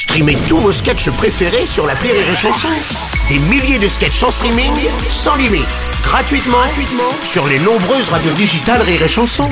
Streamez 0.00 0.38
tous 0.48 0.56
vos 0.56 0.72
sketchs 0.72 1.10
préférés 1.10 1.66
sur 1.66 1.86
la 1.86 1.92
Rire 1.92 2.14
et 2.14 2.34
Chanson. 2.34 2.68
Des 3.28 3.38
milliers 3.38 3.78
de 3.78 3.86
sketchs 3.86 4.22
en 4.22 4.30
streaming, 4.30 4.72
sans 5.10 5.36
limite, 5.36 5.66
gratuitement, 6.02 6.56
gratuitement 6.56 7.12
sur 7.22 7.46
les 7.46 7.58
nombreuses 7.58 8.08
radios 8.08 8.32
digitales 8.32 8.80
Rire 8.80 9.02
et 9.02 9.08
Chanson. 9.08 9.50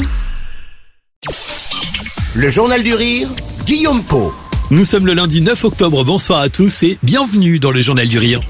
Le 2.34 2.48
Journal 2.48 2.82
du 2.82 2.94
Rire, 2.94 3.28
Guillaume 3.66 4.02
Po. 4.02 4.32
Nous 4.70 4.86
sommes 4.86 5.04
le 5.04 5.12
lundi 5.12 5.42
9 5.42 5.64
octobre, 5.64 6.02
bonsoir 6.02 6.40
à 6.40 6.48
tous 6.48 6.82
et 6.82 6.96
bienvenue 7.02 7.58
dans 7.58 7.70
le 7.70 7.82
Journal 7.82 8.08
du 8.08 8.18
Rire. 8.18 8.40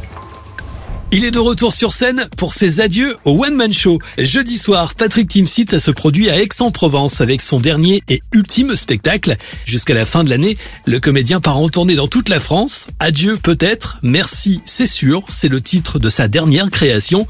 Il 1.11 1.25
est 1.25 1.31
de 1.31 1.39
retour 1.39 1.73
sur 1.73 1.95
scène 1.95 2.29
pour 2.37 2.53
ses 2.53 2.83
adieux 2.83 3.17
au 3.25 3.43
One 3.43 3.55
Man 3.55 3.73
Show. 3.73 3.99
Jeudi 4.19 4.59
soir, 4.59 4.95
Patrick 4.95 5.27
Timsit 5.27 5.79
se 5.79 5.91
produit 5.91 6.29
à 6.29 6.39
Aix-en-Provence 6.39 7.23
avec 7.23 7.41
son 7.41 7.61
dernier 7.61 8.03
et 8.11 8.21
ultime 8.35 8.77
spectacle. 8.77 9.37
Jusqu'à 9.65 9.95
la 9.95 10.05
fin 10.05 10.23
de 10.23 10.29
l'année, 10.29 10.59
le 10.85 11.01
comédien 11.01 11.41
part 11.41 11.57
en 11.57 11.71
tournée 11.71 11.95
dans 11.95 12.09
toute 12.09 12.29
la 12.29 12.41
France. 12.41 12.89
Adieu 12.99 13.39
peut-être, 13.43 14.01
merci 14.03 14.61
c'est 14.67 14.87
sûr, 14.87 15.25
c'est 15.29 15.49
le 15.49 15.63
titre 15.63 15.99
de 15.99 16.11
sa 16.11 16.29
dernière 16.29 16.69
création. 16.69 17.27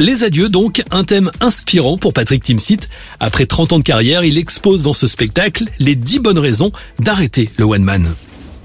Les 0.00 0.24
adieux 0.24 0.48
donc, 0.48 0.82
un 0.90 1.04
thème 1.04 1.30
inspirant 1.40 1.98
pour 1.98 2.12
Patrick 2.12 2.42
Timsit. 2.42 2.88
Après 3.20 3.46
30 3.46 3.74
ans 3.74 3.78
de 3.78 3.84
carrière, 3.84 4.24
il 4.24 4.38
expose 4.38 4.82
dans 4.82 4.92
ce 4.92 5.06
spectacle 5.06 5.66
les 5.78 5.94
10 5.94 6.18
bonnes 6.18 6.38
raisons 6.40 6.72
d'arrêter 6.98 7.48
le 7.58 7.64
One 7.64 7.84
Man 7.84 8.12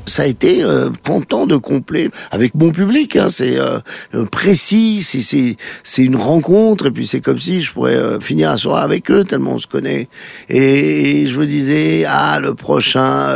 ça 0.05 0.23
a 0.23 0.25
été 0.25 0.63
euh, 0.63 0.89
pontant 1.03 1.47
de 1.47 1.57
complet 1.57 2.09
avec 2.31 2.55
mon 2.55 2.71
public. 2.71 3.15
Hein, 3.15 3.27
c'est 3.29 3.59
euh, 3.59 3.79
euh, 4.13 4.25
précis, 4.25 5.01
c'est 5.01 5.55
c'est 5.83 6.01
une 6.03 6.15
rencontre 6.15 6.87
et 6.87 6.91
puis 6.91 7.07
c'est 7.07 7.21
comme 7.21 7.37
si 7.37 7.61
je 7.61 7.71
pourrais 7.71 7.95
euh, 7.95 8.19
finir 8.19 8.51
un 8.51 8.57
soir 8.57 8.83
avec 8.83 9.09
eux 9.11 9.23
tellement 9.23 9.53
on 9.53 9.59
se 9.59 9.67
connaît. 9.67 10.07
Et, 10.49 11.25
je 11.27 11.39
me 11.39 11.45
disais 11.45 12.05
ah 12.07 12.39
le 12.39 12.53
prochain 12.53 13.29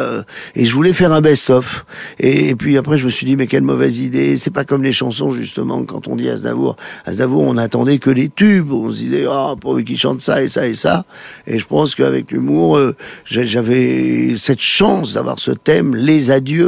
et 0.55 0.65
je 0.65 0.73
voulais 0.73 0.93
faire 0.93 1.11
un 1.11 1.21
best-of. 1.21 1.85
Et, 2.19 2.55
puis 2.55 2.77
après 2.77 2.97
je 2.97 3.05
me 3.05 3.09
suis 3.09 3.25
dit 3.25 3.35
mais 3.35 3.47
quelle 3.47 3.63
mauvaise 3.63 3.99
idée. 3.99 4.37
C'est 4.37 4.53
pas 4.53 4.65
comme 4.65 4.83
les 4.83 4.91
chansons 4.91 5.31
justement 5.31 5.83
quand 5.83 6.07
on 6.07 6.15
dit 6.15 6.29
Aznavour. 6.29 6.75
Aznavour 7.05 7.43
on 7.43 7.57
attendait 7.57 7.97
que 7.97 8.09
les 8.09 8.29
tubes. 8.29 8.71
On 8.71 8.91
se 8.91 8.97
disait 8.97 9.25
ah 9.27 9.51
oh, 9.51 9.55
pourvu 9.55 9.83
qu'il 9.83 9.97
chante 9.97 10.21
ça 10.21 10.41
et 10.41 10.47
ça 10.47 10.67
et 10.67 10.75
ça. 10.75 11.05
Et 11.47 11.59
je 11.59 11.65
pense 11.65 11.95
qu'avec 11.95 12.31
l'humour 12.31 12.79
j'avais 13.25 14.35
cette 14.37 14.61
chance 14.61 15.13
d'avoir 15.13 15.39
ce 15.39 15.51
thème 15.51 15.95
les 15.95 16.31
adieux 16.31 16.58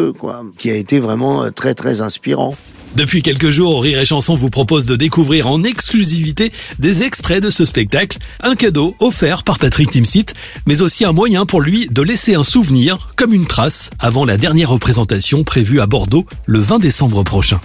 qui 0.58 0.70
a 0.70 0.76
été 0.76 1.00
vraiment 1.00 1.44
euh, 1.44 1.50
très 1.52 1.74
très 1.74 2.02
inspirant. 2.02 2.56
Depuis 2.96 3.22
quelques 3.22 3.52
jours, 3.52 3.84
Rire 3.84 4.00
et 4.00 4.06
Chanson 4.06 4.36
vous 4.36 4.50
propose 4.50 4.86
de 4.86 4.98
découvrir 4.98 5.48
en 5.48 5.64
exclusivité 5.64 6.52
des 6.78 7.04
extraits 7.04 7.42
de 7.42 7.50
ce 7.50 7.64
spectacle, 7.64 8.18
un 8.42 8.56
cadeau 8.56 8.96
offert 9.00 9.44
par 9.44 9.60
Patrick 9.60 9.92
Timsit, 9.92 10.26
mais 10.68 10.82
aussi 10.82 11.06
un 11.06 11.14
moyen 11.14 11.46
pour 11.46 11.62
lui 11.62 11.88
de 11.90 12.02
laisser 12.02 12.36
un 12.36 12.44
souvenir, 12.44 13.14
comme 13.16 13.34
une 13.34 13.48
trace, 13.48 13.92
avant 14.00 14.26
la 14.26 14.36
dernière 14.36 14.70
représentation 14.70 15.46
prévue 15.46 15.80
à 15.80 15.88
Bordeaux 15.88 16.26
le 16.46 16.60
20 16.60 16.80
décembre 16.80 17.24
prochain 17.24 17.62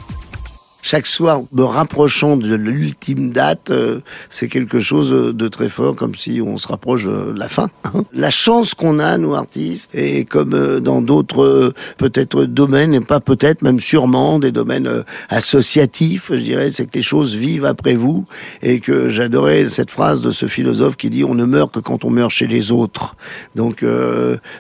chaque 0.86 1.08
soir, 1.08 1.42
me 1.50 1.64
rapprochant 1.64 2.36
de 2.36 2.54
l'ultime 2.54 3.32
date, 3.32 3.72
euh, 3.72 3.98
c'est 4.28 4.46
quelque 4.46 4.78
chose 4.78 5.10
de 5.10 5.48
très 5.48 5.68
fort, 5.68 5.96
comme 5.96 6.14
si 6.14 6.40
on 6.40 6.58
se 6.58 6.68
rapproche 6.68 7.06
de 7.06 7.34
la 7.36 7.48
fin. 7.48 7.70
Hein. 7.82 8.04
La 8.12 8.30
chance 8.30 8.72
qu'on 8.72 9.00
a, 9.00 9.18
nous 9.18 9.34
artistes, 9.34 9.90
et 9.96 10.24
comme 10.24 10.54
euh, 10.54 10.78
dans 10.78 11.02
d'autres 11.02 11.42
euh, 11.42 11.74
peut-être 11.96 12.44
domaines, 12.44 12.94
et 12.94 13.00
pas 13.00 13.18
peut-être, 13.18 13.62
même 13.62 13.80
sûrement, 13.80 14.38
des 14.38 14.52
domaines 14.52 15.02
associatifs, 15.28 16.28
je 16.30 16.36
dirais, 16.36 16.70
c'est 16.70 16.86
que 16.86 16.96
les 16.96 17.02
choses 17.02 17.34
vivent 17.34 17.64
après 17.64 17.96
vous, 17.96 18.24
et 18.62 18.78
que 18.78 19.08
j'adorais 19.08 19.68
cette 19.68 19.90
phrase 19.90 20.20
de 20.20 20.30
ce 20.30 20.46
philosophe 20.46 20.96
qui 20.96 21.10
dit 21.10 21.24
on 21.24 21.34
ne 21.34 21.46
meurt 21.46 21.74
que 21.74 21.80
quand 21.80 22.04
on 22.04 22.10
meurt 22.10 22.30
chez 22.30 22.46
les 22.46 22.70
autres. 22.70 23.16
Donc 23.56 23.84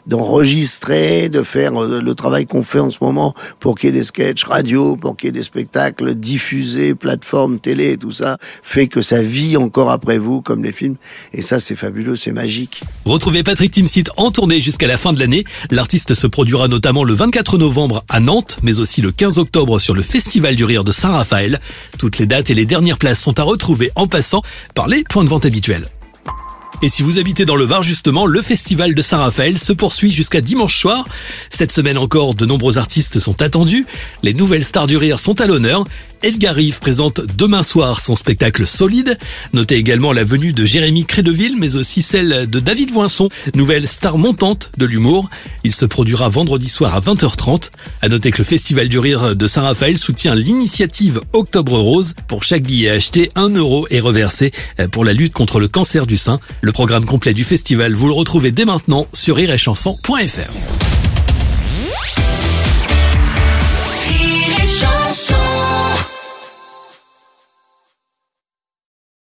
d'enregistrer, 0.06 1.28
de 1.28 1.44
faire 1.44 1.72
le 1.72 2.14
travail 2.14 2.46
qu'on 2.46 2.64
fait 2.64 2.80
en 2.80 2.90
ce 2.90 2.98
moment 3.00 3.34
pour 3.60 3.76
qu'il 3.76 3.90
y 3.90 3.96
ait 3.96 3.98
des 4.00 4.04
sketchs 4.04 4.42
radio, 4.42 4.96
pour 4.96 5.16
qu'il 5.16 5.28
y 5.28 5.30
ait 5.30 5.32
des 5.32 5.44
spectacles 5.44 6.15
diffusé, 6.20 6.94
plateforme 6.94 7.58
télé 7.60 7.96
tout 7.96 8.12
ça, 8.12 8.38
fait 8.62 8.86
que 8.86 9.02
ça 9.02 9.22
vit 9.22 9.56
encore 9.56 9.90
après 9.90 10.18
vous, 10.18 10.40
comme 10.40 10.64
les 10.64 10.72
films. 10.72 10.96
Et 11.32 11.42
ça, 11.42 11.60
c'est 11.60 11.76
fabuleux, 11.76 12.16
c'est 12.16 12.32
magique. 12.32 12.82
Retrouvez 13.04 13.42
Patrick 13.42 13.72
Timsit 13.72 14.04
en 14.16 14.30
tournée 14.30 14.60
jusqu'à 14.60 14.86
la 14.86 14.96
fin 14.96 15.12
de 15.12 15.18
l'année. 15.18 15.44
L'artiste 15.70 16.14
se 16.14 16.26
produira 16.26 16.68
notamment 16.68 17.04
le 17.04 17.14
24 17.14 17.58
novembre 17.58 18.04
à 18.08 18.20
Nantes, 18.20 18.58
mais 18.62 18.80
aussi 18.80 19.00
le 19.00 19.12
15 19.12 19.38
octobre 19.38 19.78
sur 19.78 19.94
le 19.94 20.02
Festival 20.02 20.56
du 20.56 20.64
Rire 20.64 20.84
de 20.84 20.92
Saint-Raphaël. 20.92 21.60
Toutes 21.98 22.18
les 22.18 22.26
dates 22.26 22.50
et 22.50 22.54
les 22.54 22.66
dernières 22.66 22.98
places 22.98 23.20
sont 23.20 23.38
à 23.38 23.42
retrouver 23.42 23.90
en 23.94 24.06
passant 24.06 24.42
par 24.74 24.88
les 24.88 25.04
points 25.04 25.24
de 25.24 25.28
vente 25.28 25.46
habituels. 25.46 25.88
Et 26.82 26.88
si 26.90 27.02
vous 27.02 27.18
habitez 27.18 27.44
dans 27.46 27.56
le 27.56 27.64
Var 27.64 27.82
justement, 27.82 28.26
le 28.26 28.42
festival 28.42 28.94
de 28.94 29.00
Saint-Raphaël 29.00 29.56
se 29.58 29.72
poursuit 29.72 30.10
jusqu'à 30.10 30.40
dimanche 30.42 30.76
soir. 30.76 31.08
Cette 31.48 31.72
semaine 31.72 31.96
encore, 31.96 32.34
de 32.34 32.44
nombreux 32.44 32.76
artistes 32.76 33.18
sont 33.18 33.40
attendus. 33.40 33.86
Les 34.22 34.34
nouvelles 34.34 34.64
stars 34.64 34.86
du 34.86 34.96
rire 34.96 35.18
sont 35.18 35.40
à 35.40 35.46
l'honneur. 35.46 35.84
Edgar 36.26 36.56
Rive 36.56 36.80
présente 36.80 37.20
demain 37.38 37.62
soir 37.62 38.00
son 38.00 38.16
spectacle 38.16 38.66
Solide. 38.66 39.16
Notez 39.52 39.76
également 39.76 40.12
la 40.12 40.24
venue 40.24 40.52
de 40.52 40.64
Jérémy 40.64 41.06
Crédeville, 41.06 41.54
mais 41.56 41.76
aussi 41.76 42.02
celle 42.02 42.50
de 42.50 42.58
David 42.58 42.90
Voinson, 42.90 43.28
nouvelle 43.54 43.86
star 43.86 44.18
montante 44.18 44.72
de 44.76 44.86
l'humour. 44.86 45.30
Il 45.62 45.72
se 45.72 45.84
produira 45.84 46.28
vendredi 46.28 46.68
soir 46.68 46.96
à 46.96 47.00
20h30. 47.00 47.70
À 48.02 48.08
noter 48.08 48.32
que 48.32 48.38
le 48.38 48.44
Festival 48.44 48.88
du 48.88 48.98
Rire 48.98 49.36
de 49.36 49.46
Saint-Raphaël 49.46 49.96
soutient 49.96 50.34
l'initiative 50.34 51.20
Octobre 51.32 51.78
Rose. 51.78 52.14
Pour 52.26 52.42
chaque 52.42 52.64
billet 52.64 52.90
acheté, 52.90 53.30
un 53.36 53.50
euro 53.50 53.86
est 53.92 54.00
reversé 54.00 54.50
pour 54.90 55.04
la 55.04 55.12
lutte 55.12 55.32
contre 55.32 55.60
le 55.60 55.68
cancer 55.68 56.08
du 56.08 56.16
sein. 56.16 56.40
Le 56.60 56.72
programme 56.72 57.04
complet 57.04 57.34
du 57.34 57.44
festival, 57.44 57.94
vous 57.94 58.08
le 58.08 58.14
retrouvez 58.14 58.50
dès 58.50 58.64
maintenant 58.64 59.06
sur 59.12 59.36
rireetchanson.fr. 59.36 60.50